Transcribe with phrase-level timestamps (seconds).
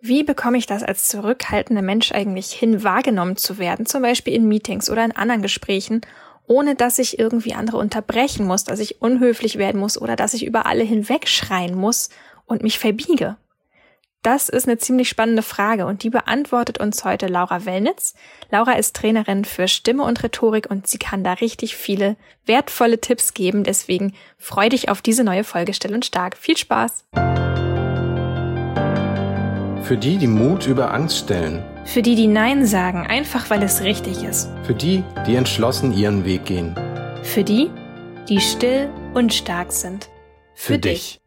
[0.00, 4.46] Wie bekomme ich das als zurückhaltender Mensch eigentlich hin, wahrgenommen zu werden, zum Beispiel in
[4.46, 6.02] Meetings oder in anderen Gesprächen,
[6.46, 10.46] ohne dass ich irgendwie andere unterbrechen muss, dass ich unhöflich werden muss oder dass ich
[10.46, 12.10] über alle hinwegschreien muss
[12.46, 13.36] und mich verbiege?
[14.22, 18.14] Das ist eine ziemlich spannende Frage und die beantwortet uns heute Laura Wellnitz.
[18.50, 23.34] Laura ist Trainerin für Stimme und Rhetorik und sie kann da richtig viele wertvolle Tipps
[23.34, 23.62] geben.
[23.62, 26.36] Deswegen freu dich auf diese neue Folge Still und Stark.
[26.36, 27.04] Viel Spaß!
[29.88, 31.64] Für die, die Mut über Angst stellen.
[31.86, 34.50] Für die, die Nein sagen, einfach weil es richtig ist.
[34.64, 36.74] Für die, die entschlossen ihren Weg gehen.
[37.22, 37.70] Für die,
[38.28, 40.10] die still und stark sind.
[40.52, 41.22] Für, Für dich.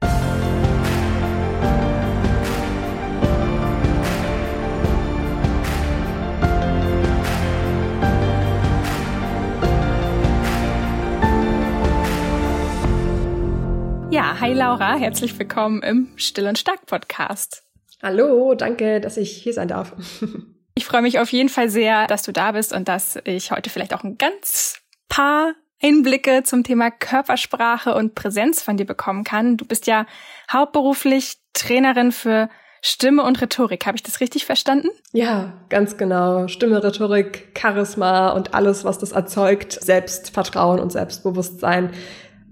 [14.12, 17.64] Ja, hi Laura, herzlich willkommen im Still und Stark Podcast.
[18.02, 19.94] Hallo, danke, dass ich hier sein darf.
[20.74, 23.70] Ich freue mich auf jeden Fall sehr, dass du da bist und dass ich heute
[23.70, 29.58] vielleicht auch ein ganz paar Einblicke zum Thema Körpersprache und Präsenz von dir bekommen kann.
[29.58, 30.06] Du bist ja
[30.50, 32.50] hauptberuflich Trainerin für
[32.82, 33.86] Stimme und Rhetorik.
[33.86, 34.88] Habe ich das richtig verstanden?
[35.12, 36.48] Ja, ganz genau.
[36.48, 41.92] Stimme, Rhetorik, Charisma und alles, was das erzeugt, Selbstvertrauen und Selbstbewusstsein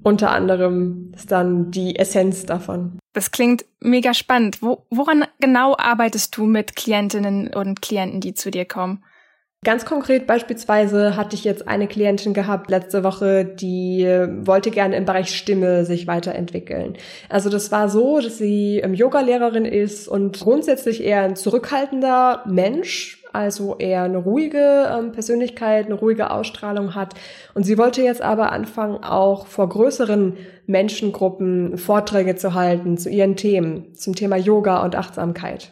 [0.04, 2.99] unter anderem ist dann die Essenz davon.
[3.14, 4.62] Das klingt mega spannend.
[4.62, 9.04] Wo, woran genau arbeitest du mit Klientinnen und Klienten, die zu dir kommen?
[9.66, 15.04] Ganz konkret beispielsweise hatte ich jetzt eine Klientin gehabt letzte Woche, die wollte gerne im
[15.04, 16.96] Bereich Stimme sich weiterentwickeln.
[17.28, 23.78] Also das war so, dass sie Yoga-Lehrerin ist und grundsätzlich eher ein zurückhaltender Mensch, also
[23.78, 27.14] eher eine ruhige ähm, Persönlichkeit, eine ruhige Ausstrahlung hat.
[27.54, 33.36] Und sie wollte jetzt aber anfangen, auch vor größeren Menschengruppen Vorträge zu halten zu ihren
[33.36, 35.72] Themen, zum Thema Yoga und Achtsamkeit.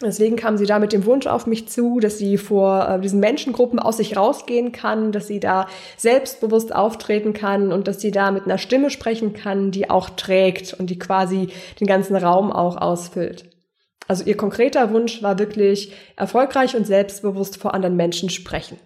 [0.00, 3.18] Deswegen kam sie da mit dem Wunsch auf mich zu, dass sie vor äh, diesen
[3.18, 5.66] Menschengruppen aus sich rausgehen kann, dass sie da
[5.96, 10.72] selbstbewusst auftreten kann und dass sie da mit einer Stimme sprechen kann, die auch trägt
[10.78, 11.48] und die quasi
[11.80, 13.46] den ganzen Raum auch ausfüllt.
[14.08, 18.78] Also ihr konkreter Wunsch war wirklich erfolgreich und selbstbewusst vor anderen Menschen sprechen.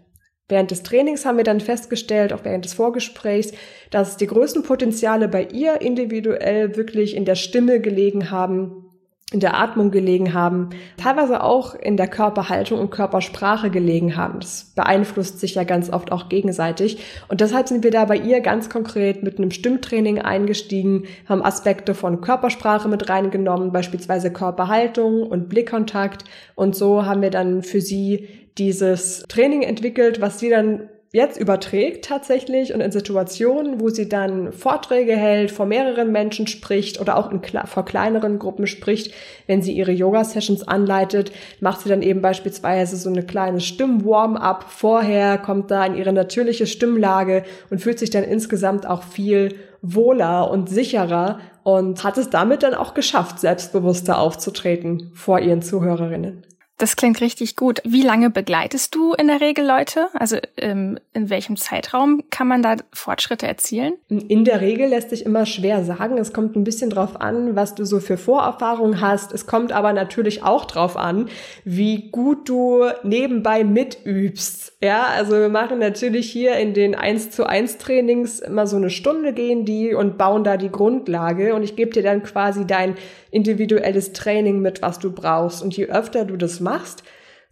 [0.48, 3.52] Während des Trainings haben wir dann festgestellt, auch während des Vorgesprächs,
[3.90, 8.91] dass die größten Potenziale bei ihr individuell wirklich in der Stimme gelegen haben,
[9.32, 14.40] in der Atmung gelegen haben, teilweise auch in der Körperhaltung und Körpersprache gelegen haben.
[14.40, 16.98] Das beeinflusst sich ja ganz oft auch gegenseitig.
[17.28, 21.94] Und deshalb sind wir da bei ihr ganz konkret mit einem Stimmtraining eingestiegen, haben Aspekte
[21.94, 26.24] von Körpersprache mit reingenommen, beispielsweise Körperhaltung und Blickkontakt.
[26.54, 28.28] Und so haben wir dann für sie
[28.58, 34.52] dieses Training entwickelt, was sie dann jetzt überträgt tatsächlich und in Situationen, wo sie dann
[34.52, 39.12] Vorträge hält, vor mehreren Menschen spricht oder auch in, vor kleineren Gruppen spricht,
[39.46, 41.30] wenn sie ihre Yoga-Sessions anleitet,
[41.60, 46.66] macht sie dann eben beispielsweise so eine kleine Stimm-Warm-up vorher, kommt da in ihre natürliche
[46.66, 52.62] Stimmlage und fühlt sich dann insgesamt auch viel wohler und sicherer und hat es damit
[52.62, 56.46] dann auch geschafft, selbstbewusster aufzutreten vor ihren Zuhörerinnen.
[56.82, 57.80] Das klingt richtig gut.
[57.84, 60.08] Wie lange begleitest du in der Regel Leute?
[60.14, 63.92] Also ähm, in welchem Zeitraum kann man da Fortschritte erzielen?
[64.08, 66.18] In der Regel lässt sich immer schwer sagen.
[66.18, 69.32] Es kommt ein bisschen drauf an, was du so für Vorerfahrungen hast.
[69.32, 71.28] Es kommt aber natürlich auch drauf an,
[71.64, 74.71] wie gut du nebenbei mitübst.
[74.84, 78.90] Ja, also wir machen natürlich hier in den 1 zu 1 Trainings immer so eine
[78.90, 82.96] Stunde gehen die und bauen da die Grundlage und ich gebe dir dann quasi dein
[83.30, 85.62] individuelles Training mit, was du brauchst.
[85.62, 87.04] Und je öfter du das machst,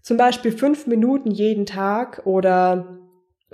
[0.02, 2.99] zum Beispiel fünf Minuten jeden Tag oder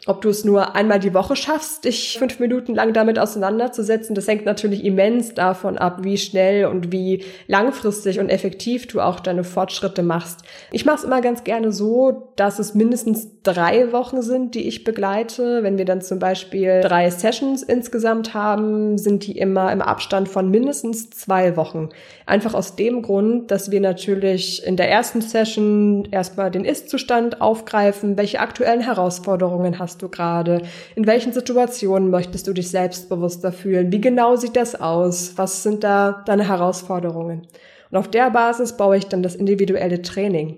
[0.04, 4.28] ob du es nur einmal die Woche schaffst, dich fünf Minuten lang damit auseinanderzusetzen, das
[4.28, 9.42] hängt natürlich immens davon ab, wie schnell und wie langfristig und effektiv du auch deine
[9.42, 10.40] Fortschritte machst.
[10.70, 14.84] Ich mache es immer ganz gerne so, dass es mindestens drei Wochen sind, die ich
[14.84, 15.62] begleite.
[15.62, 20.50] Wenn wir dann zum Beispiel drei Sessions insgesamt haben, sind die immer im Abstand von
[20.50, 21.88] mindestens zwei Wochen.
[22.26, 28.18] Einfach aus dem Grund, dass wir natürlich in der ersten Session erstmal den Ist-Zustand aufgreifen,
[28.18, 30.62] welche aktuellen Herausforderungen hast hast du gerade?
[30.96, 33.92] In welchen Situationen möchtest du dich selbstbewusster fühlen?
[33.92, 35.34] Wie genau sieht das aus?
[35.36, 37.46] Was sind da deine Herausforderungen?
[37.92, 40.56] Und auf der Basis baue ich dann das individuelle Training.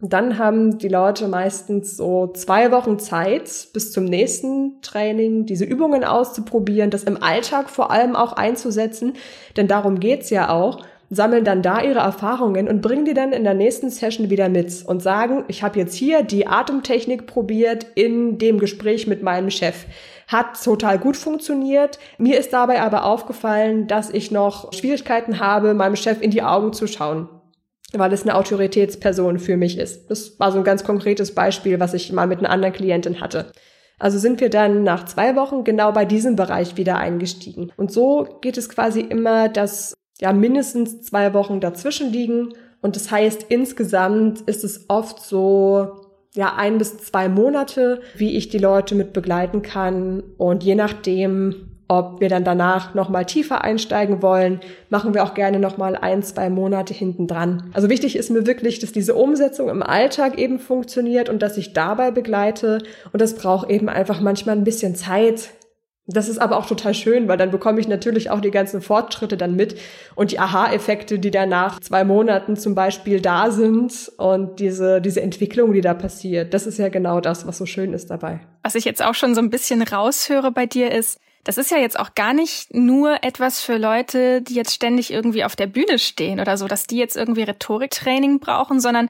[0.00, 5.66] Und dann haben die Leute meistens so zwei Wochen Zeit bis zum nächsten Training, diese
[5.66, 9.12] Übungen auszuprobieren, das im Alltag vor allem auch einzusetzen,
[9.58, 13.44] denn darum geht's ja auch sammeln dann da ihre Erfahrungen und bringen die dann in
[13.44, 18.38] der nächsten Session wieder mit und sagen, ich habe jetzt hier die Atemtechnik probiert in
[18.38, 19.86] dem Gespräch mit meinem Chef.
[20.28, 21.98] Hat total gut funktioniert.
[22.18, 26.72] Mir ist dabei aber aufgefallen, dass ich noch Schwierigkeiten habe, meinem Chef in die Augen
[26.72, 27.28] zu schauen.
[27.92, 30.10] weil es eine Autoritätsperson für mich ist.
[30.10, 33.52] Das war so ein ganz konkretes Beispiel, was ich mal mit einer anderen Klientin hatte.
[33.98, 37.72] Also sind wir dann nach zwei Wochen genau bei diesem Bereich wieder eingestiegen.
[37.76, 42.54] Und so geht es quasi immer, dass ja mindestens zwei Wochen dazwischen liegen.
[42.82, 48.48] Und das heißt, insgesamt ist es oft so, ja, ein bis zwei Monate, wie ich
[48.48, 50.22] die Leute mit begleiten kann.
[50.36, 54.60] Und je nachdem, ob wir dann danach nochmal tiefer einsteigen wollen,
[54.90, 57.70] machen wir auch gerne nochmal ein, zwei Monate hinten dran.
[57.72, 61.72] Also wichtig ist mir wirklich, dass diese Umsetzung im Alltag eben funktioniert und dass ich
[61.72, 62.78] dabei begleite.
[63.12, 65.50] Und das braucht eben einfach manchmal ein bisschen Zeit,
[66.06, 69.36] das ist aber auch total schön, weil dann bekomme ich natürlich auch die ganzen Fortschritte
[69.36, 69.76] dann mit
[70.14, 75.20] und die Aha-Effekte, die dann nach zwei Monaten zum Beispiel da sind und diese, diese
[75.20, 76.54] Entwicklung, die da passiert.
[76.54, 78.40] Das ist ja genau das, was so schön ist dabei.
[78.62, 81.78] Was ich jetzt auch schon so ein bisschen raushöre bei dir ist, das ist ja
[81.78, 85.98] jetzt auch gar nicht nur etwas für Leute, die jetzt ständig irgendwie auf der Bühne
[85.98, 89.08] stehen oder so, dass die jetzt irgendwie Rhetoriktraining brauchen, sondern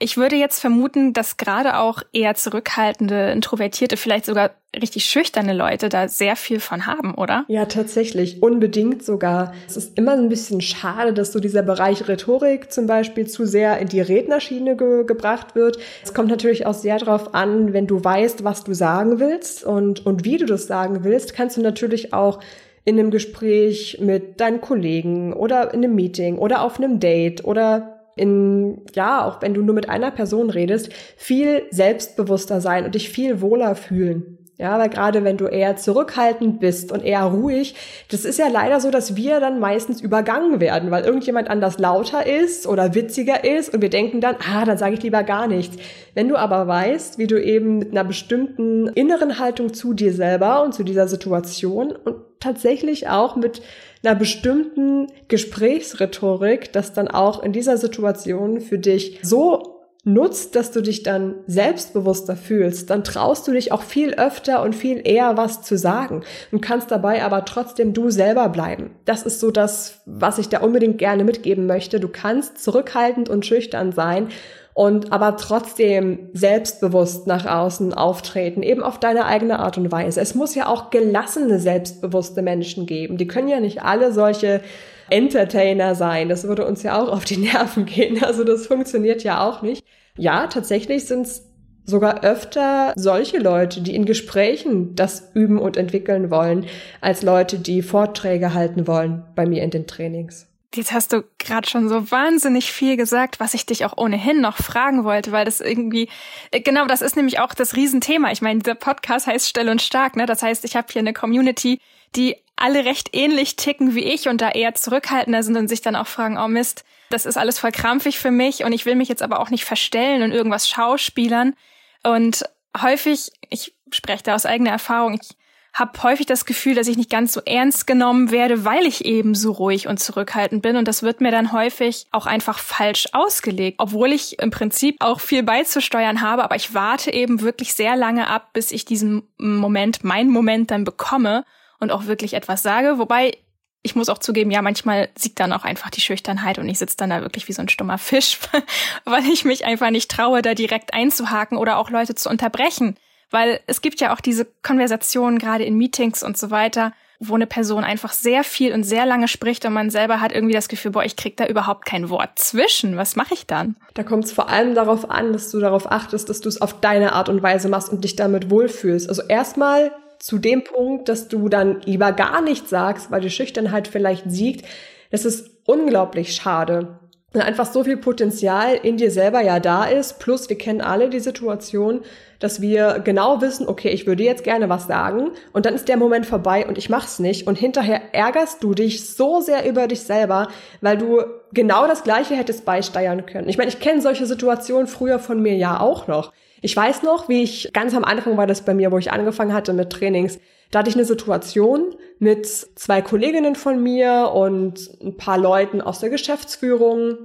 [0.00, 4.50] ich würde jetzt vermuten, dass gerade auch eher zurückhaltende, introvertierte, vielleicht sogar
[4.80, 7.44] richtig schüchterne Leute da sehr viel von haben, oder?
[7.48, 9.52] Ja, tatsächlich, unbedingt sogar.
[9.66, 13.78] Es ist immer ein bisschen schade, dass so dieser Bereich Rhetorik zum Beispiel zu sehr
[13.78, 15.78] in die Rednerschiene ge gebracht wird.
[16.04, 20.04] Es kommt natürlich auch sehr darauf an, wenn du weißt, was du sagen willst und,
[20.06, 22.40] und wie du das sagen willst, kannst du natürlich auch
[22.84, 27.97] in einem Gespräch mit deinen Kollegen oder in einem Meeting oder auf einem Date oder
[28.18, 33.10] in, ja, auch wenn du nur mit einer Person redest, viel selbstbewusster sein und dich
[33.10, 34.37] viel wohler fühlen.
[34.60, 37.76] Ja, weil gerade wenn du eher zurückhaltend bist und eher ruhig,
[38.10, 42.26] das ist ja leider so, dass wir dann meistens übergangen werden, weil irgendjemand anders lauter
[42.26, 45.76] ist oder witziger ist und wir denken dann, ah, dann sage ich lieber gar nichts.
[46.14, 50.64] Wenn du aber weißt, wie du eben mit einer bestimmten inneren Haltung zu dir selber
[50.64, 53.62] und zu dieser Situation und tatsächlich auch mit
[54.02, 60.80] einer bestimmten Gesprächsrhetorik, das dann auch in dieser Situation für dich so nutzt, dass du
[60.80, 65.62] dich dann selbstbewusster fühlst, dann traust du dich auch viel öfter und viel eher was
[65.62, 66.22] zu sagen
[66.52, 68.90] und kannst dabei aber trotzdem du selber bleiben.
[69.04, 72.00] Das ist so das, was ich da unbedingt gerne mitgeben möchte.
[72.00, 74.28] Du kannst zurückhaltend und schüchtern sein
[74.72, 80.20] und aber trotzdem selbstbewusst nach außen auftreten, eben auf deine eigene Art und Weise.
[80.20, 83.16] Es muss ja auch gelassene, selbstbewusste Menschen geben.
[83.16, 84.60] Die können ja nicht alle solche
[85.10, 86.28] Entertainer sein.
[86.28, 88.22] Das würde uns ja auch auf die Nerven gehen.
[88.22, 89.84] Also das funktioniert ja auch nicht.
[90.16, 91.48] Ja, tatsächlich sind es
[91.84, 96.66] sogar öfter solche Leute, die in Gesprächen das üben und entwickeln wollen,
[97.00, 100.46] als Leute, die Vorträge halten wollen bei mir in den Trainings.
[100.74, 104.58] Jetzt hast du gerade schon so wahnsinnig viel gesagt, was ich dich auch ohnehin noch
[104.58, 106.10] fragen wollte, weil das irgendwie,
[106.50, 108.30] äh, genau, das ist nämlich auch das Riesenthema.
[108.32, 110.26] Ich meine, dieser Podcast heißt Still und Stark, ne?
[110.26, 111.80] Das heißt, ich habe hier eine Community,
[112.14, 115.96] die alle recht ähnlich ticken wie ich und da eher zurückhaltender sind und sich dann
[115.96, 119.08] auch fragen, oh Mist, das ist alles voll krampfig für mich und ich will mich
[119.08, 121.54] jetzt aber auch nicht verstellen und irgendwas schauspielern.
[122.02, 122.44] Und
[122.80, 125.36] häufig, ich spreche da aus eigener Erfahrung, ich
[125.72, 129.34] habe häufig das Gefühl, dass ich nicht ganz so ernst genommen werde, weil ich eben
[129.34, 130.76] so ruhig und zurückhaltend bin.
[130.76, 135.20] Und das wird mir dann häufig auch einfach falsch ausgelegt, obwohl ich im Prinzip auch
[135.20, 136.42] viel beizusteuern habe.
[136.42, 140.84] Aber ich warte eben wirklich sehr lange ab, bis ich diesen Moment, meinen Moment dann
[140.84, 141.44] bekomme
[141.80, 142.98] und auch wirklich etwas sage.
[142.98, 143.36] Wobei
[143.82, 146.96] ich muss auch zugeben, ja, manchmal siegt dann auch einfach die Schüchternheit und ich sitze
[146.96, 148.38] dann da wirklich wie so ein stummer Fisch,
[149.04, 152.96] weil ich mich einfach nicht traue, da direkt einzuhaken oder auch Leute zu unterbrechen.
[153.30, 157.46] Weil es gibt ja auch diese Konversationen, gerade in Meetings und so weiter, wo eine
[157.46, 160.92] Person einfach sehr viel und sehr lange spricht und man selber hat irgendwie das Gefühl,
[160.92, 162.96] boah, ich krieg da überhaupt kein Wort zwischen.
[162.96, 163.76] Was mache ich dann?
[163.94, 166.80] Da kommt es vor allem darauf an, dass du darauf achtest, dass du es auf
[166.80, 169.08] deine Art und Weise machst und dich damit wohlfühlst.
[169.08, 173.88] Also erstmal zu dem Punkt, dass du dann lieber gar nichts sagst, weil die Schüchternheit
[173.88, 174.66] vielleicht siegt.
[175.10, 176.98] Das ist unglaublich schade
[177.32, 180.18] weil einfach so viel Potenzial in dir selber ja da ist.
[180.18, 182.00] Plus, wir kennen alle die Situation,
[182.38, 185.96] dass wir genau wissen, okay, ich würde jetzt gerne was sagen und dann ist der
[185.96, 190.00] Moment vorbei und ich mach's nicht und hinterher ärgerst du dich so sehr über dich
[190.00, 190.48] selber,
[190.80, 191.22] weil du
[191.52, 193.48] genau das Gleiche hättest beisteuern können.
[193.48, 196.32] Ich meine, ich kenne solche Situationen früher von mir ja auch noch.
[196.60, 199.52] Ich weiß noch, wie ich ganz am Anfang war das bei mir, wo ich angefangen
[199.52, 200.38] hatte mit Trainings.
[200.70, 206.00] Da hatte ich eine Situation mit zwei Kolleginnen von mir und ein paar Leuten aus
[206.00, 207.16] der Geschäftsführung.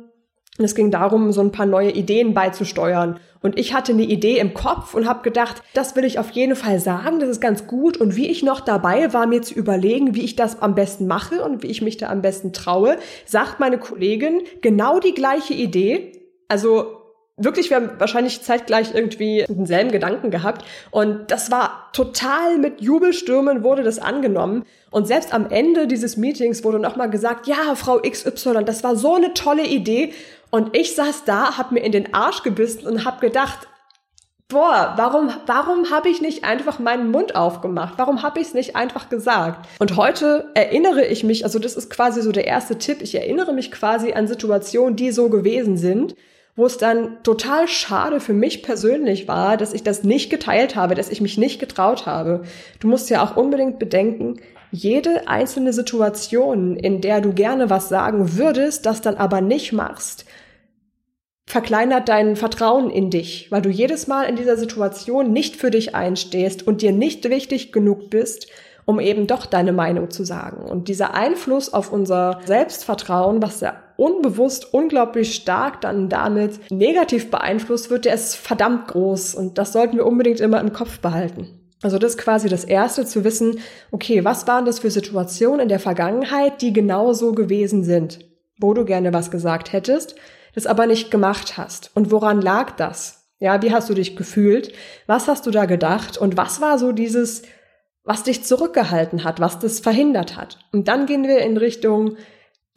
[0.59, 3.19] Und es ging darum, so ein paar neue Ideen beizusteuern.
[3.41, 6.55] Und ich hatte eine Idee im Kopf und habe gedacht, das will ich auf jeden
[6.55, 7.97] Fall sagen, das ist ganz gut.
[7.97, 11.43] Und wie ich noch dabei war, mir zu überlegen, wie ich das am besten mache
[11.43, 16.11] und wie ich mich da am besten traue, sagt meine Kollegin genau die gleiche Idee.
[16.47, 17.02] Also
[17.37, 20.65] wirklich, wir haben wahrscheinlich zeitgleich irgendwie denselben Gedanken gehabt.
[20.91, 24.65] Und das war total mit Jubelstürmen wurde das angenommen.
[24.91, 29.15] Und selbst am Ende dieses Meetings wurde nochmal gesagt, ja, Frau XY, das war so
[29.15, 30.13] eine tolle Idee.
[30.51, 33.67] Und ich saß da, hab mir in den Arsch gebissen und hab gedacht,
[34.47, 37.95] boah, warum, warum habe ich nicht einfach meinen Mund aufgemacht?
[37.97, 39.67] Warum habe ich es nicht einfach gesagt?
[39.79, 43.53] Und heute erinnere ich mich, also das ist quasi so der erste Tipp, ich erinnere
[43.53, 46.15] mich quasi an Situationen, die so gewesen sind
[46.55, 50.93] wo es dann total schade für mich persönlich war, dass ich das nicht geteilt habe,
[50.93, 52.43] dass ich mich nicht getraut habe.
[52.79, 54.39] Du musst ja auch unbedingt bedenken,
[54.71, 60.25] jede einzelne Situation, in der du gerne was sagen würdest, das dann aber nicht machst,
[61.45, 65.93] verkleinert dein Vertrauen in dich, weil du jedes Mal in dieser Situation nicht für dich
[65.93, 68.47] einstehst und dir nicht wichtig genug bist,
[68.85, 70.63] um eben doch deine Meinung zu sagen.
[70.69, 77.89] Und dieser Einfluss auf unser Selbstvertrauen, was ja unbewusst unglaublich stark dann damit negativ beeinflusst
[77.89, 79.35] wird, der ist verdammt groß.
[79.35, 81.47] Und das sollten wir unbedingt immer im Kopf behalten.
[81.83, 83.59] Also das ist quasi das Erste, zu wissen,
[83.91, 88.19] okay, was waren das für Situationen in der Vergangenheit, die genau so gewesen sind,
[88.57, 90.15] wo du gerne was gesagt hättest,
[90.55, 91.91] das aber nicht gemacht hast.
[91.93, 93.25] Und woran lag das?
[93.39, 94.71] Ja, wie hast du dich gefühlt?
[95.07, 96.17] Was hast du da gedacht?
[96.17, 97.41] Und was war so dieses
[98.03, 100.59] was dich zurückgehalten hat, was das verhindert hat.
[100.71, 102.17] Und dann gehen wir in Richtung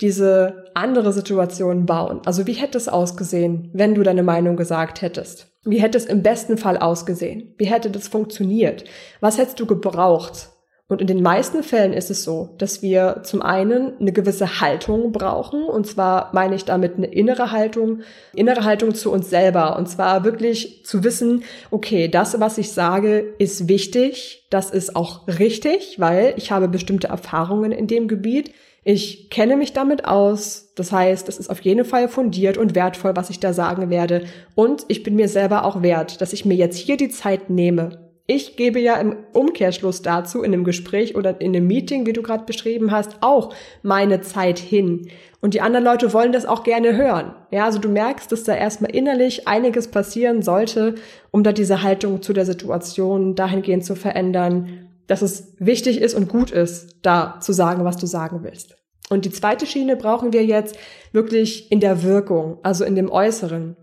[0.00, 2.21] diese andere Situation bauen.
[2.26, 5.49] Also wie hätte es ausgesehen, wenn du deine Meinung gesagt hättest?
[5.64, 7.54] Wie hätte es im besten Fall ausgesehen?
[7.59, 8.85] Wie hätte das funktioniert?
[9.21, 10.50] Was hättest du gebraucht?
[10.88, 15.11] Und in den meisten Fällen ist es so, dass wir zum einen eine gewisse Haltung
[15.11, 15.64] brauchen.
[15.64, 18.02] Und zwar meine ich damit eine innere Haltung,
[18.35, 19.76] innere Haltung zu uns selber.
[19.76, 24.47] Und zwar wirklich zu wissen, okay, das, was ich sage, ist wichtig.
[24.49, 28.52] Das ist auch richtig, weil ich habe bestimmte Erfahrungen in dem Gebiet.
[28.85, 30.73] Ich kenne mich damit aus.
[30.76, 34.26] Das heißt, es ist auf jeden Fall fundiert und wertvoll, was ich da sagen werde.
[34.55, 38.05] Und ich bin mir selber auch wert, dass ich mir jetzt hier die Zeit nehme,
[38.26, 42.23] ich gebe ja im Umkehrschluss dazu, in einem Gespräch oder in einem Meeting, wie du
[42.23, 45.09] gerade beschrieben hast, auch meine Zeit hin.
[45.40, 47.35] Und die anderen Leute wollen das auch gerne hören.
[47.52, 50.97] Ja, also du merkst, dass da erstmal innerlich einiges passieren sollte,
[51.30, 56.28] um da diese Haltung zu der Situation dahingehend zu verändern, dass es wichtig ist und
[56.28, 58.76] gut ist, da zu sagen, was du sagen willst.
[59.09, 60.76] Und die zweite Schiene brauchen wir jetzt
[61.12, 63.76] wirklich in der Wirkung, also in dem Äußeren.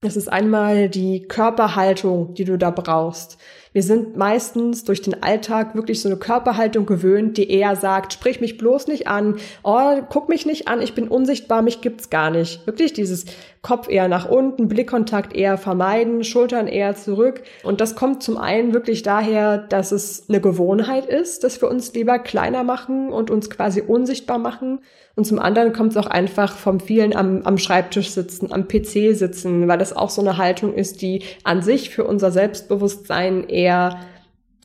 [0.00, 3.38] Das ist einmal die Körperhaltung, die du da brauchst.
[3.72, 8.40] Wir sind meistens durch den Alltag wirklich so eine Körperhaltung gewöhnt, die eher sagt, sprich
[8.40, 12.30] mich bloß nicht an, oh, guck mich nicht an, ich bin unsichtbar, mich gibt's gar
[12.30, 12.66] nicht.
[12.66, 13.24] Wirklich dieses
[13.62, 17.42] Kopf eher nach unten, Blickkontakt eher vermeiden, Schultern eher zurück.
[17.62, 21.94] Und das kommt zum einen wirklich daher, dass es eine Gewohnheit ist, dass wir uns
[21.94, 24.80] lieber kleiner machen und uns quasi unsichtbar machen.
[25.14, 29.14] Und zum anderen kommt es auch einfach vom vielen am, am Schreibtisch sitzen, am PC
[29.14, 33.61] sitzen, weil das auch so eine Haltung ist, die an sich für unser Selbstbewusstsein eher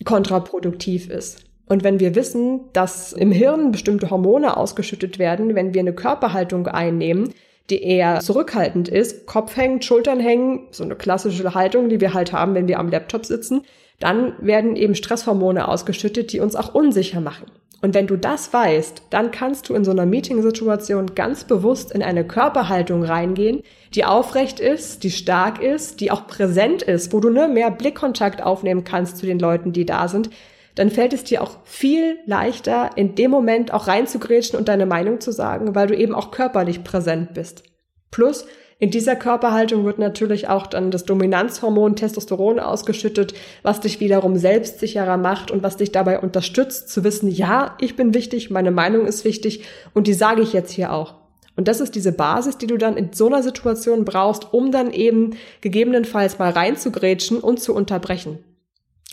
[0.05, 1.45] kontraproduktiv ist.
[1.67, 6.67] Und wenn wir wissen, dass im Hirn bestimmte Hormone ausgeschüttet werden, wenn wir eine Körperhaltung
[6.67, 7.33] einnehmen,
[7.69, 12.31] die eher zurückhaltend ist, Kopf hängen, Schultern hängen, so eine klassische Haltung, die wir halt
[12.31, 13.63] haben, wenn wir am Laptop sitzen,
[13.99, 17.47] dann werden eben Stresshormone ausgeschüttet, die uns auch unsicher machen.
[17.81, 22.01] Und wenn du das weißt, dann kannst du in so einer Meetingsituation ganz bewusst in
[22.01, 23.62] eine Körperhaltung reingehen,
[23.93, 28.41] die aufrecht ist, die stark ist, die auch präsent ist, wo du ne, mehr Blickkontakt
[28.41, 30.31] aufnehmen kannst zu den Leuten, die da sind.
[30.74, 35.19] Dann fällt es dir auch viel leichter, in dem Moment auch reinzugrätschen und deine Meinung
[35.19, 37.63] zu sagen, weil du eben auch körperlich präsent bist.
[38.12, 38.46] Plus,
[38.79, 45.17] in dieser Körperhaltung wird natürlich auch dann das Dominanzhormon Testosteron ausgeschüttet, was dich wiederum selbstsicherer
[45.17, 49.25] macht und was dich dabei unterstützt zu wissen, ja, ich bin wichtig, meine Meinung ist
[49.25, 49.63] wichtig
[49.96, 51.15] und die sage ich jetzt hier auch.
[51.55, 54.91] Und das ist diese Basis, die du dann in so einer Situation brauchst, um dann
[54.91, 55.31] eben
[55.62, 58.38] gegebenenfalls mal reinzugrätschen und zu unterbrechen.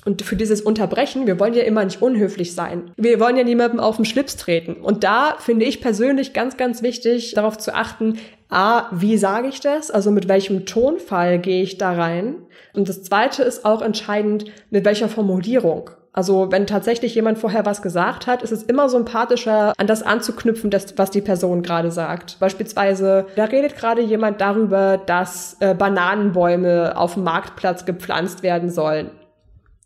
[0.04, 2.90] Und für dieses Unterbrechen, wir wollen ja immer nicht unhöflich sein.
[2.98, 4.74] Wir wollen ja niemandem auf den Schlips treten.
[4.74, 8.18] Und da finde ich persönlich ganz, ganz wichtig, darauf zu achten,
[8.54, 9.90] A, wie sage ich das?
[9.90, 12.36] Also mit welchem Tonfall gehe ich da rein?
[12.72, 15.90] Und das zweite ist auch entscheidend, mit welcher Formulierung.
[16.12, 20.70] Also wenn tatsächlich jemand vorher was gesagt hat, ist es immer sympathischer, an das anzuknüpfen,
[20.70, 22.38] das, was die Person gerade sagt.
[22.38, 29.10] Beispielsweise, da redet gerade jemand darüber, dass äh, Bananenbäume auf dem Marktplatz gepflanzt werden sollen.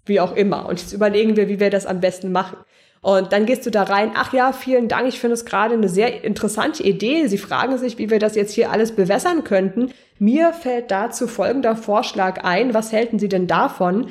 [0.05, 0.67] Wie auch immer.
[0.69, 2.59] Und jetzt überlegen wir, wie wir das am besten machen.
[3.01, 5.89] Und dann gehst du da rein, ach ja, vielen Dank, ich finde es gerade eine
[5.89, 7.27] sehr interessante Idee.
[7.29, 9.93] Sie fragen sich, wie wir das jetzt hier alles bewässern könnten.
[10.19, 12.75] Mir fällt dazu folgender Vorschlag ein.
[12.75, 14.09] Was hälten Sie denn davon?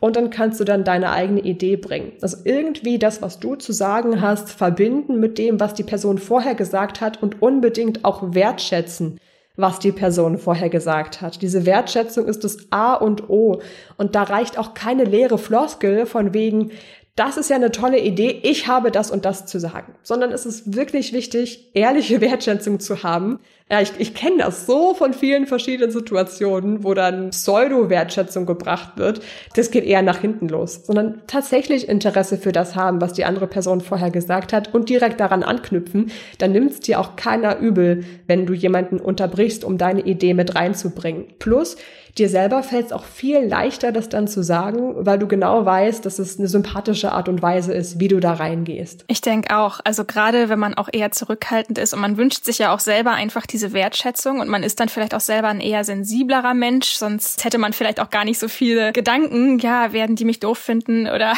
[0.00, 2.12] Und dann kannst du dann deine eigene Idee bringen.
[2.20, 6.54] Also irgendwie das, was du zu sagen hast, verbinden mit dem, was die Person vorher
[6.54, 9.18] gesagt hat und unbedingt auch wertschätzen.
[9.56, 11.42] was die Person vorher gesagt hat.
[11.42, 13.60] Diese Wertschätzung ist das A und O.
[13.98, 16.70] Und da reicht auch keine leere Floskel von wegen,
[17.14, 20.46] das ist ja eine tolle Idee, ich habe das und das zu sagen, sondern es
[20.46, 23.38] ist wirklich wichtig, ehrliche Wertschätzung zu haben.
[23.70, 29.20] Ja, ich, ich kenne das so von vielen verschiedenen Situationen, wo dann Pseudo-Wertschätzung gebracht wird.
[29.54, 33.46] Das geht eher nach hinten los, sondern tatsächlich Interesse für das haben, was die andere
[33.46, 36.10] Person vorher gesagt hat und direkt daran anknüpfen.
[36.38, 40.54] Dann nimmt es dir auch keiner übel, wenn du jemanden unterbrichst, um deine Idee mit
[40.54, 41.26] reinzubringen.
[41.38, 41.76] Plus,
[42.18, 46.04] Dir selber fällt es auch viel leichter, das dann zu sagen, weil du genau weißt,
[46.04, 49.04] dass es eine sympathische Art und Weise ist, wie du da reingehst.
[49.08, 49.80] Ich denke auch.
[49.84, 53.12] Also gerade wenn man auch eher zurückhaltend ist und man wünscht sich ja auch selber
[53.12, 57.44] einfach diese Wertschätzung und man ist dann vielleicht auch selber ein eher sensiblerer Mensch, sonst
[57.44, 61.06] hätte man vielleicht auch gar nicht so viele Gedanken, ja, werden die mich doof finden
[61.06, 61.32] oder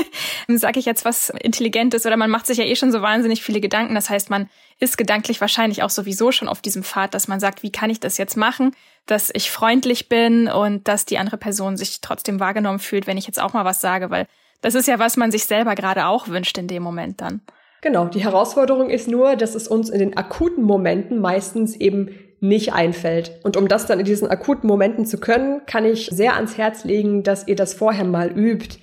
[0.48, 3.60] sage ich jetzt was Intelligentes oder man macht sich ja eh schon so wahnsinnig viele
[3.60, 3.94] Gedanken.
[3.94, 7.62] Das heißt, man ist gedanklich wahrscheinlich auch sowieso schon auf diesem Pfad, dass man sagt,
[7.62, 8.72] wie kann ich das jetzt machen,
[9.08, 13.26] dass ich freundlich bin und dass die andere Person sich trotzdem wahrgenommen fühlt, wenn ich
[13.26, 14.26] jetzt auch mal was sage, weil
[14.60, 17.40] das ist ja was man sich selber gerade auch wünscht in dem Moment dann.
[17.80, 22.10] Genau, die Herausforderung ist nur, dass es uns in den akuten Momenten meistens eben
[22.40, 23.32] nicht einfällt.
[23.44, 26.84] Und um das dann in diesen akuten Momenten zu können, kann ich sehr ans Herz
[26.84, 28.78] legen, dass ihr das vorher mal übt.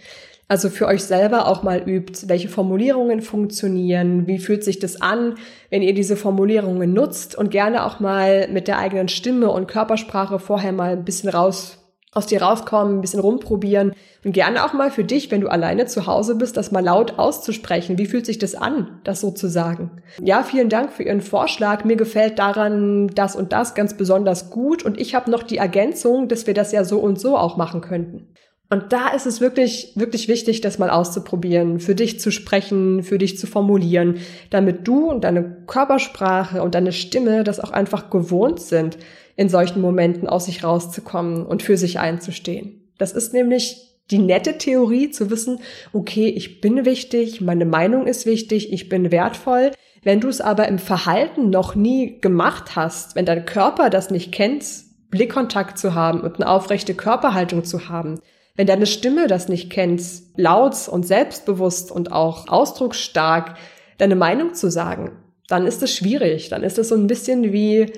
[0.48, 5.36] Also für euch selber auch mal übt, welche Formulierungen funktionieren, wie fühlt sich das an,
[5.72, 10.38] wenn ihr diese Formulierungen nutzt und gerne auch mal mit der eigenen Stimme und Körpersprache
[10.38, 11.80] vorher mal ein bisschen raus
[12.16, 15.86] aus dir rauskommen, ein bisschen rumprobieren und gerne auch mal für dich, wenn du alleine
[15.86, 17.98] zu Hause bist, das mal laut auszusprechen.
[17.98, 20.02] Wie fühlt sich das an, das so zu sagen?
[20.22, 21.84] Ja, vielen Dank für Ihren Vorschlag.
[21.84, 26.30] Mir gefällt daran das und das ganz besonders gut und ich habe noch die Ergänzung,
[26.30, 28.30] dass wir das ja so und so auch machen könnten.
[28.76, 33.18] Und da ist es wirklich, wirklich wichtig, das mal auszuprobieren, für dich zu sprechen, für
[33.18, 34.18] dich zu formulieren,
[34.50, 38.98] damit du und deine Körpersprache und deine Stimme das auch einfach gewohnt sind,
[39.38, 42.82] in solchen Momenten aus sich rauszukommen und für sich einzustehen.
[42.98, 45.60] Das ist nämlich die nette Theorie zu wissen,
[45.94, 49.72] okay, ich bin wichtig, meine Meinung ist wichtig, ich bin wertvoll.
[50.04, 54.34] Wenn du es aber im Verhalten noch nie gemacht hast, wenn dein Körper das nicht
[54.34, 54.66] kennt,
[55.12, 58.20] Blickkontakt zu haben und eine aufrechte Körperhaltung zu haben,
[58.56, 60.02] wenn deine Stimme das nicht kennt,
[60.38, 63.58] laut und selbstbewusst und auch ausdrucksstark
[63.98, 65.12] deine Meinung zu sagen,
[65.48, 66.50] dann ist es schwierig.
[66.50, 67.92] Dann ist es so ein bisschen wie,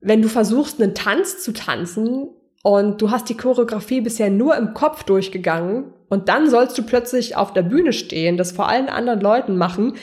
[0.00, 2.28] wenn du versuchst, einen Tanz zu tanzen
[2.62, 7.36] und du hast die Choreografie bisher nur im Kopf durchgegangen und dann sollst du plötzlich
[7.36, 9.94] auf der Bühne stehen, das vor allen anderen Leuten machen.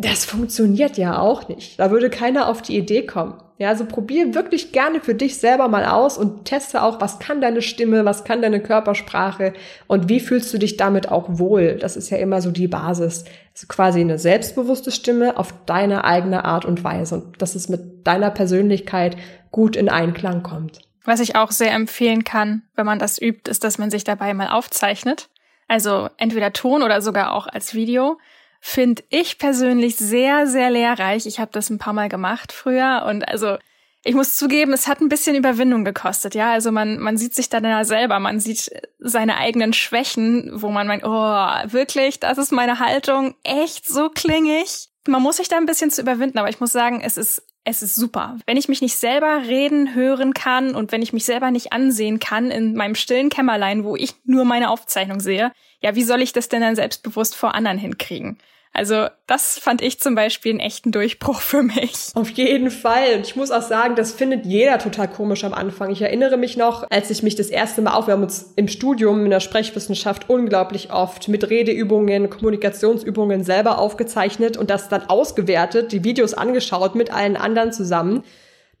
[0.00, 1.80] Das funktioniert ja auch nicht.
[1.80, 3.34] Da würde keiner auf die Idee kommen.
[3.58, 7.40] Ja, also probier wirklich gerne für dich selber mal aus und teste auch, was kann
[7.40, 9.54] deine Stimme, was kann deine Körpersprache
[9.88, 11.74] und wie fühlst du dich damit auch wohl.
[11.74, 13.24] Das ist ja immer so die Basis.
[13.52, 18.06] Also quasi eine selbstbewusste Stimme auf deine eigene Art und Weise und dass es mit
[18.06, 19.16] deiner Persönlichkeit
[19.50, 20.78] gut in Einklang kommt.
[21.04, 24.32] Was ich auch sehr empfehlen kann, wenn man das übt, ist, dass man sich dabei
[24.32, 25.28] mal aufzeichnet.
[25.66, 28.18] Also entweder Ton oder sogar auch als Video
[28.60, 31.26] finde ich persönlich sehr, sehr lehrreich.
[31.26, 33.56] Ich habe das ein paar Mal gemacht früher und also
[34.04, 36.52] ich muss zugeben, es hat ein bisschen Überwindung gekostet, ja.
[36.52, 40.86] Also man, man sieht sich dann ja selber, man sieht seine eigenen Schwächen, wo man
[40.86, 44.88] meint, oh, wirklich, das ist meine Haltung, echt so klingig.
[45.06, 47.82] Man muss sich da ein bisschen zu überwinden, aber ich muss sagen, es ist, es
[47.82, 48.38] ist super.
[48.46, 52.18] Wenn ich mich nicht selber reden hören kann und wenn ich mich selber nicht ansehen
[52.18, 56.32] kann in meinem stillen Kämmerlein, wo ich nur meine Aufzeichnung sehe, ja, wie soll ich
[56.32, 58.38] das denn dann selbstbewusst vor anderen hinkriegen?
[58.72, 62.10] Also das fand ich zum Beispiel einen echten Durchbruch für mich.
[62.14, 63.16] Auf jeden Fall.
[63.16, 65.90] Und ich muss auch sagen, das findet jeder total komisch am Anfang.
[65.90, 68.68] Ich erinnere mich noch, als ich mich das erste Mal auf, wir haben uns im
[68.68, 75.90] Studium in der Sprechwissenschaft unglaublich oft mit Redeübungen, Kommunikationsübungen selber aufgezeichnet und das dann ausgewertet,
[75.92, 78.22] die Videos angeschaut mit allen anderen zusammen.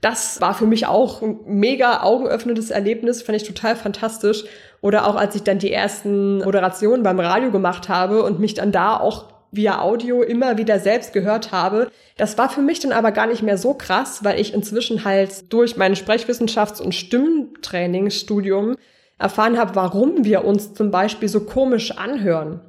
[0.00, 4.44] Das war für mich auch ein mega augenöffnendes Erlebnis, fand ich total fantastisch.
[4.80, 8.70] Oder auch als ich dann die ersten Moderationen beim Radio gemacht habe und mich dann
[8.70, 11.90] da auch via Audio immer wieder selbst gehört habe.
[12.16, 15.52] Das war für mich dann aber gar nicht mehr so krass, weil ich inzwischen halt
[15.52, 18.76] durch mein Sprechwissenschafts- und Stimmtrainingsstudium
[19.18, 22.60] erfahren habe, warum wir uns zum Beispiel so komisch anhören.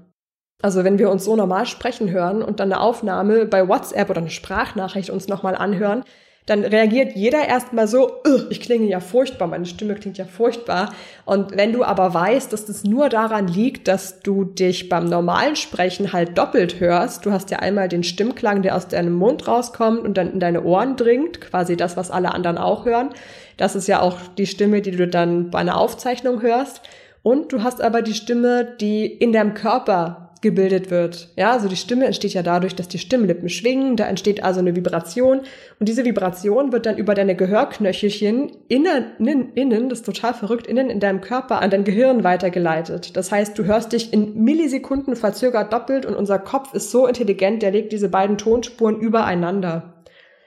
[0.62, 4.20] Also wenn wir uns so normal sprechen hören und dann eine Aufnahme bei WhatsApp oder
[4.20, 6.04] eine Sprachnachricht uns nochmal anhören,
[6.50, 10.94] dann reagiert jeder erstmal so, ich klinge ja furchtbar, meine Stimme klingt ja furchtbar.
[11.26, 15.56] Und wenn du aber weißt, dass das nur daran liegt, dass du dich beim normalen
[15.56, 20.00] Sprechen halt doppelt hörst, du hast ja einmal den Stimmklang, der aus deinem Mund rauskommt
[20.00, 23.10] und dann in deine Ohren dringt, quasi das, was alle anderen auch hören.
[23.58, 26.82] Das ist ja auch die Stimme, die du dann bei einer Aufzeichnung hörst.
[27.22, 31.30] Und du hast aber die Stimme, die in deinem Körper gebildet wird.
[31.36, 34.76] Ja, also die Stimme entsteht ja dadurch, dass die Stimmlippen schwingen, da entsteht also eine
[34.76, 35.42] Vibration
[35.80, 40.90] und diese Vibration wird dann über deine Gehörknöchelchen innen, innen, das ist total verrückt, innen
[40.90, 43.18] in deinem Körper an dein Gehirn weitergeleitet.
[43.18, 47.62] Das heißt, du hörst dich in Millisekunden verzögert doppelt und unser Kopf ist so intelligent,
[47.62, 50.04] der legt diese beiden Tonspuren übereinander.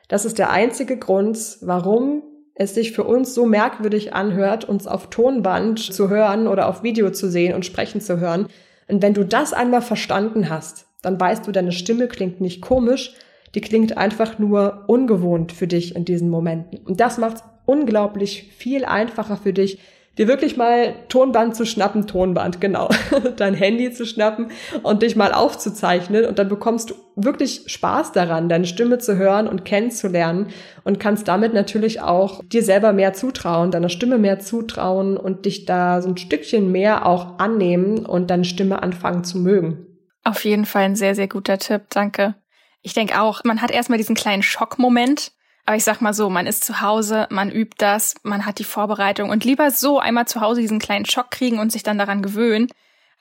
[0.08, 2.22] Das ist der einzige Grund, warum
[2.54, 7.10] es sich für uns so merkwürdig anhört, uns auf Tonband zu hören oder auf Video
[7.10, 8.46] zu sehen und sprechen zu hören.
[8.92, 13.14] Und wenn du das einmal verstanden hast, dann weißt du, deine Stimme klingt nicht komisch,
[13.54, 16.78] die klingt einfach nur ungewohnt für dich in diesen Momenten.
[16.84, 19.78] Und das macht unglaublich viel einfacher für dich,
[20.18, 22.88] dir wirklich mal Tonband zu schnappen, Tonband, genau,
[23.36, 24.50] dein Handy zu schnappen
[24.82, 29.48] und dich mal aufzuzeichnen und dann bekommst du wirklich Spaß daran, deine Stimme zu hören
[29.48, 30.48] und kennenzulernen
[30.84, 35.64] und kannst damit natürlich auch dir selber mehr zutrauen, deiner Stimme mehr zutrauen und dich
[35.64, 39.86] da so ein Stückchen mehr auch annehmen und deine Stimme anfangen zu mögen.
[40.24, 42.34] Auf jeden Fall ein sehr, sehr guter Tipp, danke.
[42.82, 45.32] Ich denke auch, man hat erstmal diesen kleinen Schockmoment,
[45.64, 48.64] aber ich sag mal so, man ist zu Hause, man übt das, man hat die
[48.64, 52.22] Vorbereitung und lieber so einmal zu Hause diesen kleinen Schock kriegen und sich dann daran
[52.22, 52.68] gewöhnen,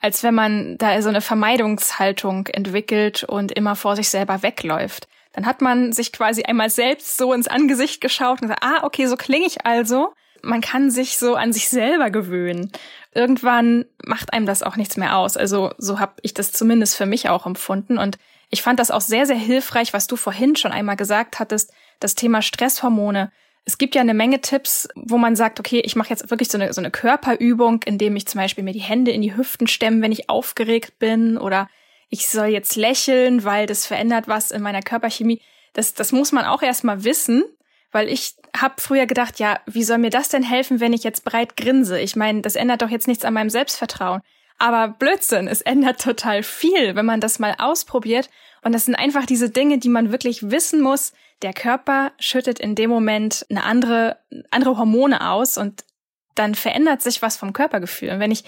[0.00, 5.06] als wenn man da so eine Vermeidungshaltung entwickelt und immer vor sich selber wegläuft.
[5.32, 9.06] Dann hat man sich quasi einmal selbst so ins Angesicht geschaut und gesagt, ah, okay,
[9.06, 10.12] so klinge ich also.
[10.42, 12.72] Man kann sich so an sich selber gewöhnen.
[13.14, 15.36] Irgendwann macht einem das auch nichts mehr aus.
[15.36, 17.96] Also so habe ich das zumindest für mich auch empfunden.
[17.96, 18.18] Und
[18.50, 21.72] ich fand das auch sehr, sehr hilfreich, was du vorhin schon einmal gesagt hattest,
[22.02, 23.32] das Thema Stresshormone.
[23.64, 26.58] Es gibt ja eine Menge Tipps, wo man sagt, okay, ich mache jetzt wirklich so
[26.58, 30.02] eine, so eine Körperübung, indem ich zum Beispiel mir die Hände in die Hüften stemme,
[30.02, 31.68] wenn ich aufgeregt bin oder
[32.08, 35.40] ich soll jetzt lächeln, weil das verändert was in meiner Körperchemie.
[35.72, 37.44] Das, das muss man auch erstmal wissen,
[37.92, 41.24] weil ich habe früher gedacht, ja, wie soll mir das denn helfen, wenn ich jetzt
[41.24, 42.00] breit grinse?
[42.00, 44.22] Ich meine, das ändert doch jetzt nichts an meinem Selbstvertrauen.
[44.58, 48.28] Aber Blödsinn, es ändert total viel, wenn man das mal ausprobiert.
[48.62, 52.74] Und das sind einfach diese Dinge, die man wirklich wissen muss, der Körper schüttet in
[52.74, 54.18] dem Moment eine andere,
[54.50, 55.84] andere Hormone aus und
[56.34, 58.10] dann verändert sich was vom Körpergefühl.
[58.10, 58.44] Und wenn ich,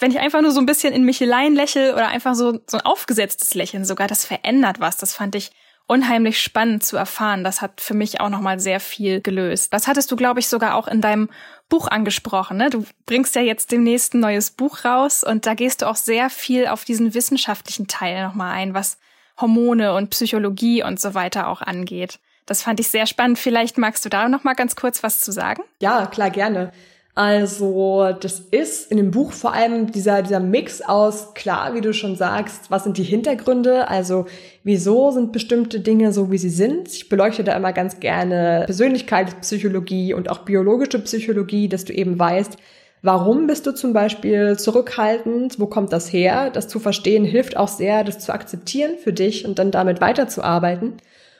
[0.00, 2.84] wenn ich einfach nur so ein bisschen in mich lächle oder einfach so, so ein
[2.84, 4.96] aufgesetztes Lächeln sogar, das verändert was.
[4.96, 5.52] Das fand ich
[5.86, 7.44] unheimlich spannend zu erfahren.
[7.44, 9.72] Das hat für mich auch nochmal sehr viel gelöst.
[9.72, 11.30] Das hattest du, glaube ich, sogar auch in deinem
[11.68, 12.58] Buch angesprochen.
[12.58, 12.68] Ne?
[12.68, 16.30] Du bringst ja jetzt demnächst ein neues Buch raus und da gehst du auch sehr
[16.30, 18.98] viel auf diesen wissenschaftlichen Teil nochmal ein, was
[19.40, 22.18] Hormone und Psychologie und so weiter auch angeht.
[22.46, 23.38] Das fand ich sehr spannend.
[23.38, 25.62] Vielleicht magst du da noch mal ganz kurz was zu sagen?
[25.80, 26.72] Ja, klar, gerne.
[27.14, 31.92] Also, das ist in dem Buch vor allem dieser, dieser Mix aus, klar, wie du
[31.92, 33.88] schon sagst, was sind die Hintergründe?
[33.88, 34.26] Also,
[34.62, 36.86] wieso sind bestimmte Dinge so, wie sie sind?
[36.88, 42.56] Ich beleuchte da immer ganz gerne Persönlichkeitspsychologie und auch biologische Psychologie, dass du eben weißt,
[43.02, 45.60] Warum bist du zum Beispiel zurückhaltend?
[45.60, 46.50] Wo kommt das her?
[46.50, 50.94] Das zu verstehen hilft auch sehr, das zu akzeptieren für dich und dann damit weiterzuarbeiten.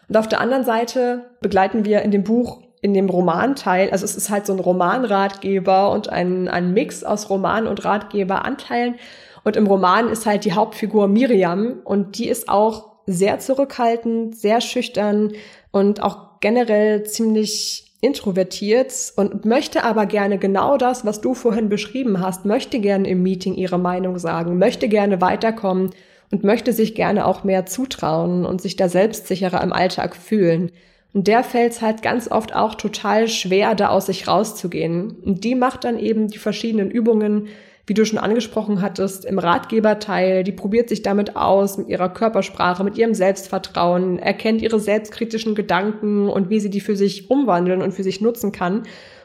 [0.08, 4.16] Und auf der anderen Seite begleiten wir in dem Buch, in dem Romanteil, also es
[4.16, 8.94] ist halt so ein Romanratgeber und ein, ein Mix aus Roman und Ratgeberanteilen.
[9.42, 14.60] Und im Roman ist halt die Hauptfigur Miriam und die ist auch sehr zurückhaltend, sehr
[14.60, 15.32] schüchtern
[15.72, 22.20] und auch generell ziemlich introvertiert und möchte aber gerne genau das, was du vorhin beschrieben
[22.20, 25.90] hast, möchte gerne im Meeting ihre Meinung sagen, möchte gerne weiterkommen
[26.30, 30.70] und möchte sich gerne auch mehr zutrauen und sich da selbstsicherer im Alltag fühlen.
[31.12, 35.16] Und der fällt es halt ganz oft auch total schwer, da aus sich rauszugehen.
[35.24, 37.48] Und die macht dann eben die verschiedenen Übungen,
[37.88, 40.44] wie du schon angesprochen hattest, im Ratgeberteil.
[40.44, 46.28] Die probiert sich damit aus, mit ihrer Körpersprache, mit ihrem Selbstvertrauen, erkennt ihre selbstkritischen Gedanken
[46.28, 48.82] und wie sie die für sich umwandeln und für sich nutzen kann.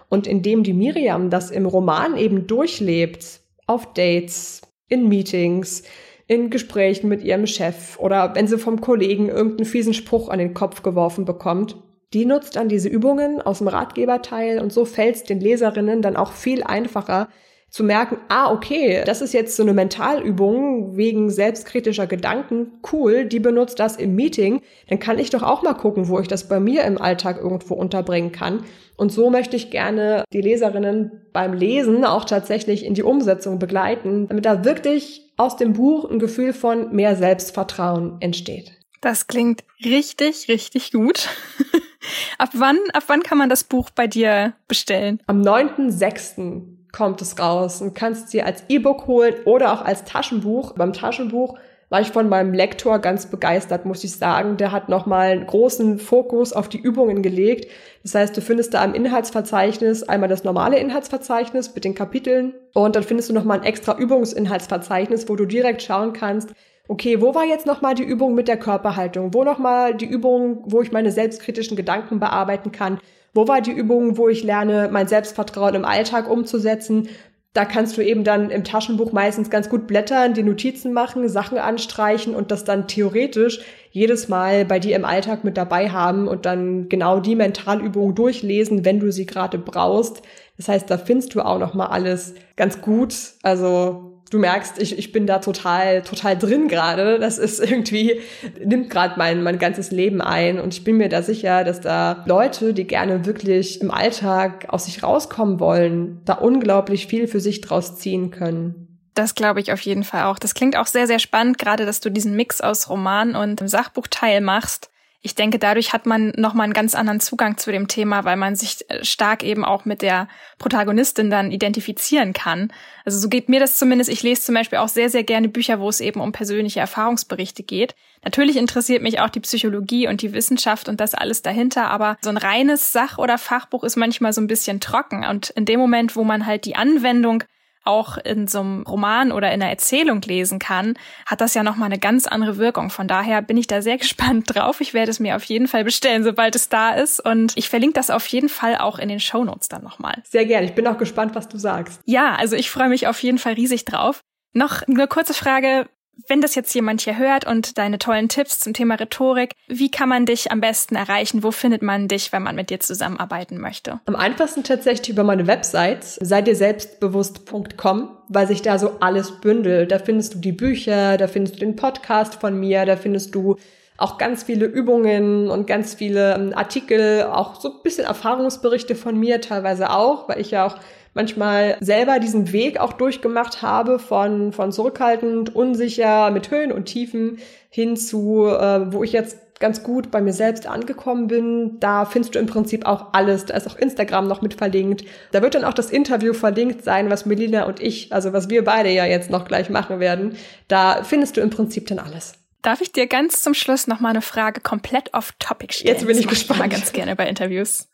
[0.08, 5.84] Und indem die Miriam das im Roman eben durchlebt, auf Dates, in Meetings,
[6.28, 10.54] in Gesprächen mit ihrem Chef oder wenn sie vom Kollegen irgendeinen fiesen Spruch an den
[10.54, 11.76] Kopf geworfen bekommt,
[12.14, 16.16] die nutzt dann diese Übungen aus dem Ratgeberteil und so fällt es den Leserinnen dann
[16.16, 17.28] auch viel einfacher,
[17.74, 23.40] zu merken, ah, okay, das ist jetzt so eine Mentalübung wegen selbstkritischer Gedanken, cool, die
[23.40, 26.60] benutzt das im Meeting, dann kann ich doch auch mal gucken, wo ich das bei
[26.60, 28.64] mir im Alltag irgendwo unterbringen kann.
[28.96, 34.28] Und so möchte ich gerne die Leserinnen beim Lesen auch tatsächlich in die Umsetzung begleiten,
[34.28, 38.74] damit da wirklich aus dem Buch ein Gefühl von mehr Selbstvertrauen entsteht.
[39.02, 41.28] Das klingt richtig, richtig gut.
[42.38, 45.20] ab wann, ab wann kann man das Buch bei dir bestellen?
[45.26, 50.74] Am 9.6 kommt es raus und kannst sie als E-Book holen oder auch als Taschenbuch.
[50.76, 51.58] Beim Taschenbuch
[51.90, 54.58] war ich von meinem Lektor ganz begeistert, muss ich sagen.
[54.58, 57.70] Der hat nochmal einen großen Fokus auf die Übungen gelegt.
[58.04, 62.96] Das heißt, du findest da im Inhaltsverzeichnis einmal das normale Inhaltsverzeichnis mit den Kapiteln und
[62.96, 66.54] dann findest du nochmal ein extra Übungsinhaltsverzeichnis, wo du direkt schauen kannst,
[66.88, 69.34] okay, wo war jetzt nochmal die Übung mit der Körperhaltung?
[69.34, 73.00] Wo nochmal die Übung, wo ich meine selbstkritischen Gedanken bearbeiten kann?
[73.34, 77.10] Wo war die Übung, wo ich lerne, mein Selbstvertrauen im Alltag umzusetzen?
[77.54, 81.60] Da kannst du eben dann im Taschenbuch meistens ganz gut blättern, die Notizen machen, Sachen
[81.60, 86.48] anstreichen und das dann theoretisch jedes Mal bei dir im Alltag mit dabei haben und
[86.48, 90.24] dann genau die Mentalübungen durchlesen, wenn du sie gerade brauchst.
[90.58, 93.16] Das heißt, da findest du auch noch mal alles ganz gut.
[93.44, 97.20] Also du merkst, ich, ich bin da total, total drin gerade.
[97.20, 98.20] Das ist irgendwie,
[98.64, 100.60] nimmt gerade mein, mein ganzes Leben ein.
[100.60, 104.86] Und ich bin mir da sicher, dass da Leute, die gerne wirklich im Alltag aus
[104.86, 108.88] sich rauskommen wollen, da unglaublich viel für sich draus ziehen können.
[109.14, 110.40] Das glaube ich auf jeden Fall auch.
[110.40, 114.42] Das klingt auch sehr, sehr spannend, gerade dass du diesen Mix aus Roman und Sachbuchteil
[114.42, 114.90] machst
[115.26, 118.58] ich denke, dadurch hat man nochmal einen ganz anderen Zugang zu dem Thema, weil man
[118.58, 120.28] sich äh, stark eben auch mit der
[120.60, 122.74] Protagonistin dann identifizieren kann.
[123.06, 124.10] Also so geht mir das zumindest.
[124.10, 127.64] Ich lese zum Beispiel auch sehr, sehr gerne Bücher, wo es eben um persönliche Erfahrungsberichte
[127.64, 127.96] geht.
[128.26, 132.30] Natürlich interessiert mich auch die Psychologie und die Wissenschaft und das alles dahinter, aber so
[132.30, 135.26] ein reines Sach- oder Fachbuch ist manchmal so ein bisschen trocken.
[135.26, 137.44] Und in dem Moment, wo man halt die Anwendung
[137.84, 141.88] auch in so einem Roman oder in einer Erzählung lesen kann, hat das ja nochmal
[141.88, 142.90] eine ganz andere Wirkung.
[142.90, 144.82] Von daher bin ich da sehr gespannt drauf.
[144.82, 147.20] Ich werde es mir auf jeden Fall bestellen, sobald es da ist.
[147.20, 150.22] Und ich verlinke das auf jeden Fall auch in den Show Notes dann nochmal.
[150.24, 150.66] Sehr gerne.
[150.66, 152.02] Ich bin auch gespannt, was du sagst.
[152.06, 154.22] Ja, also ich freue mich auf jeden Fall riesig drauf.
[154.54, 155.88] Noch eine kurze Frage
[156.28, 160.10] wenn das jetzt jemand hier hört und deine tollen Tipps zum Thema Rhetorik, wie kann
[160.10, 161.44] man dich am besten erreichen?
[161.44, 164.00] Wo findet man dich, wenn man mit dir zusammenarbeiten möchte?
[164.06, 169.92] Am einfachsten tatsächlich über meine Website, sei dir selbstbewusst.com, weil sich da so alles bündelt.
[169.92, 173.58] Da findest du die Bücher, da findest du den Podcast von mir, da findest du
[173.98, 179.18] auch ganz viele Übungen und ganz viele ähm, Artikel, auch so ein bisschen Erfahrungsberichte von
[179.20, 180.78] mir teilweise auch, weil ich ja auch
[181.14, 187.40] manchmal selber diesen Weg auch durchgemacht habe von, von zurückhaltend, unsicher, mit Höhen und Tiefen
[187.70, 191.80] hin zu, äh, wo ich jetzt ganz gut bei mir selbst angekommen bin.
[191.80, 193.46] Da findest du im Prinzip auch alles.
[193.46, 195.06] Da ist auch Instagram noch mit verlinkt.
[195.32, 198.64] Da wird dann auch das Interview verlinkt sein, was Melina und ich, also was wir
[198.66, 200.36] beide ja jetzt noch gleich machen werden.
[200.68, 202.43] Da findest du im Prinzip dann alles.
[202.64, 205.94] Darf ich dir ganz zum Schluss noch mal eine Frage komplett off Topic stellen?
[205.94, 206.62] Jetzt bin ich gespannt.
[206.62, 207.90] Ich mal ganz gerne bei Interviews.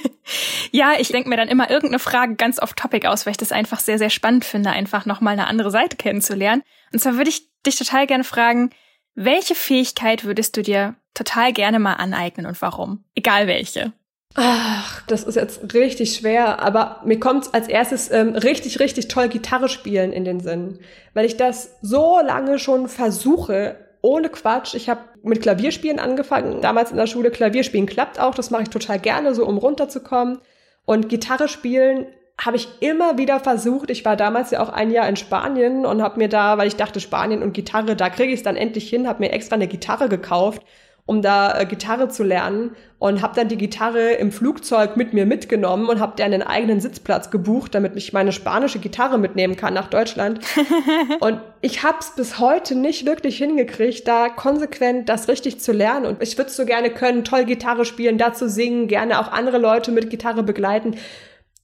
[0.72, 3.52] ja, ich denke mir dann immer irgendeine Frage ganz off Topic aus, weil ich das
[3.52, 6.62] einfach sehr sehr spannend finde, einfach noch mal eine andere Seite kennenzulernen.
[6.90, 8.70] Und zwar würde ich dich total gerne fragen,
[9.14, 13.04] welche Fähigkeit würdest du dir total gerne mal aneignen und warum?
[13.14, 13.92] Egal welche.
[14.36, 19.28] Ach, das ist jetzt richtig schwer, aber mir kommt als erstes ähm, richtig, richtig toll
[19.28, 20.78] Gitarre spielen in den Sinn,
[21.12, 24.74] weil ich das so lange schon versuche, ohne Quatsch.
[24.74, 26.62] Ich habe mit Klavierspielen angefangen.
[26.62, 28.34] Damals in der Schule Klavierspielen klappt auch.
[28.34, 30.38] Das mache ich total gerne, so um runterzukommen.
[30.86, 32.06] Und Gitarre spielen
[32.40, 33.90] habe ich immer wieder versucht.
[33.90, 36.76] Ich war damals ja auch ein Jahr in Spanien und habe mir da, weil ich
[36.76, 39.68] dachte, Spanien und Gitarre, da kriege ich es dann endlich hin, habe mir extra eine
[39.68, 40.62] Gitarre gekauft
[41.08, 45.24] um da äh, Gitarre zu lernen und habe dann die Gitarre im Flugzeug mit mir
[45.24, 49.72] mitgenommen und habe dann einen eigenen Sitzplatz gebucht, damit ich meine spanische Gitarre mitnehmen kann
[49.72, 50.40] nach Deutschland.
[51.20, 56.04] und ich habe es bis heute nicht wirklich hingekriegt, da konsequent das richtig zu lernen.
[56.04, 59.92] Und ich würde so gerne können, toll Gitarre spielen, dazu singen, gerne auch andere Leute
[59.92, 60.94] mit Gitarre begleiten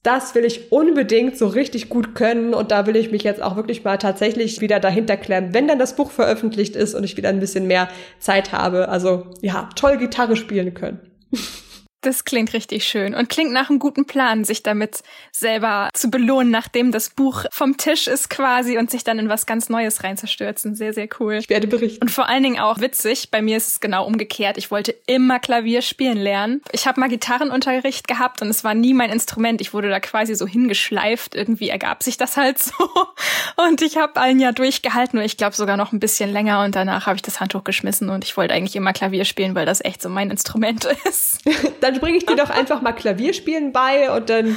[0.05, 3.55] das will ich unbedingt so richtig gut können und da will ich mich jetzt auch
[3.55, 7.29] wirklich mal tatsächlich wieder dahinter klemmen, wenn dann das Buch veröffentlicht ist und ich wieder
[7.29, 7.89] ein bisschen mehr
[8.19, 8.89] Zeit habe.
[8.89, 10.99] Also ja, toll Gitarre spielen können.
[12.05, 16.51] Das klingt richtig schön und klingt nach einem guten Plan, sich damit selber zu belohnen,
[16.51, 20.75] nachdem das Buch vom Tisch ist quasi und sich dann in was ganz Neues reinzustürzen.
[20.75, 21.33] Sehr, sehr cool.
[21.33, 22.03] Ich werde berichten.
[22.03, 23.31] Und vor allen Dingen auch witzig.
[23.31, 24.59] Bei mir ist es genau umgekehrt.
[24.59, 26.61] Ich wollte immer Klavier spielen lernen.
[26.71, 29.59] Ich habe mal Gitarrenunterricht gehabt und es war nie mein Instrument.
[29.59, 31.33] Ich wurde da quasi so hingeschleift.
[31.33, 32.73] Irgendwie ergab sich das halt so.
[33.55, 36.75] Und ich habe ein Jahr durchgehalten und ich glaube sogar noch ein bisschen länger und
[36.75, 39.83] danach habe ich das Handtuch geschmissen und ich wollte eigentlich immer Klavier spielen, weil das
[39.83, 41.39] echt so mein Instrument ist.
[41.81, 44.55] dann bringe ich dir doch einfach mal Klavierspielen bei und dann,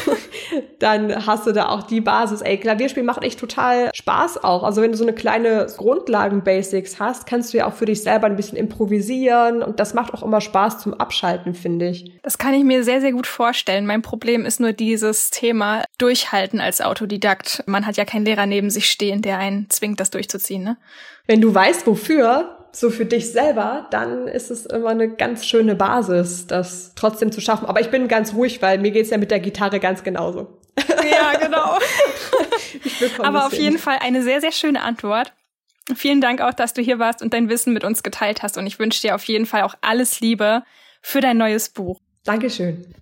[0.78, 2.40] dann hast du da auch die Basis.
[2.40, 4.62] Ey, Klavierspielen macht echt total Spaß auch.
[4.62, 8.26] Also wenn du so eine kleine Grundlagen-Basics hast, kannst du ja auch für dich selber
[8.26, 12.12] ein bisschen improvisieren und das macht auch immer Spaß zum Abschalten, finde ich.
[12.22, 13.86] Das kann ich mir sehr, sehr gut vorstellen.
[13.86, 17.62] Mein Problem ist nur dieses Thema Durchhalten als Autodidakt.
[17.66, 20.76] Man hat ja keinen Lehrer neben sich stehen, der einen zwingt, das durchzuziehen, ne?
[21.26, 25.74] Wenn du weißt, wofür, so für dich selber, dann ist es immer eine ganz schöne
[25.74, 27.66] Basis, das trotzdem zu schaffen.
[27.66, 30.58] Aber ich bin ganz ruhig, weil mir geht's ja mit der Gitarre ganz genauso.
[31.04, 31.78] Ja, genau.
[33.22, 35.32] Aber auf jeden Fall eine sehr, sehr schöne Antwort.
[35.94, 38.56] Vielen Dank auch, dass du hier warst und dein Wissen mit uns geteilt hast.
[38.56, 40.62] Und ich wünsche dir auf jeden Fall auch alles Liebe
[41.02, 42.00] für dein neues Buch.
[42.24, 42.94] Dankeschön.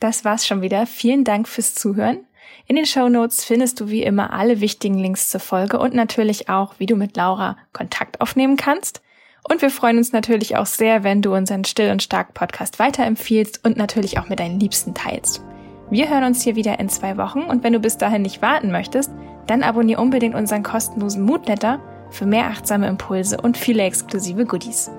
[0.00, 0.86] Das war's schon wieder.
[0.86, 2.26] Vielen Dank fürs Zuhören.
[2.66, 6.48] In den Show Notes findest du wie immer alle wichtigen Links zur Folge und natürlich
[6.48, 9.02] auch, wie du mit Laura Kontakt aufnehmen kannst.
[9.48, 13.64] Und wir freuen uns natürlich auch sehr, wenn du unseren Still und Stark Podcast weiterempfiehlst
[13.64, 15.42] und natürlich auch mit deinen Liebsten teilst.
[15.88, 18.72] Wir hören uns hier wieder in zwei Wochen und wenn du bis dahin nicht warten
[18.72, 19.12] möchtest,
[19.46, 21.80] dann abonniere unbedingt unseren kostenlosen Moodletter
[22.10, 24.90] für mehr achtsame Impulse und viele exklusive Goodies.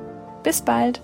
[0.44, 1.02] Bis bald!